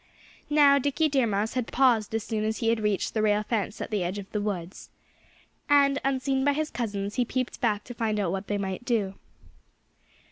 Now, 0.49 0.79
Dickie 0.79 1.09
Deer 1.09 1.27
Mouse 1.27 1.53
had 1.53 1.67
paused 1.67 2.15
as 2.15 2.23
soon 2.23 2.43
as 2.43 2.57
he 2.57 2.69
had 2.69 2.79
reached 2.79 3.13
the 3.13 3.21
rail 3.21 3.43
fence 3.43 3.79
at 3.81 3.91
the 3.91 4.03
edge 4.03 4.17
of 4.17 4.31
the 4.31 4.41
woods. 4.41 4.89
And 5.69 5.99
unseen 6.03 6.43
by 6.43 6.53
his 6.53 6.71
cousins 6.71 7.13
he 7.17 7.23
peeped 7.23 7.61
back 7.61 7.83
to 7.83 7.93
find 7.93 8.19
out 8.19 8.31
what 8.31 8.47
they 8.47 8.57
might 8.57 8.83
do. 8.83 9.13